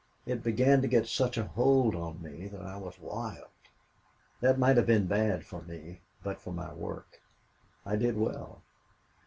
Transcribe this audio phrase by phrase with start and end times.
[0.25, 3.49] It began to get such a hold on me that I was wild.
[4.39, 7.21] That might have been bad for me but for my work.
[7.85, 8.63] I did well.